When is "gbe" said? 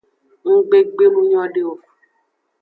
0.91-1.05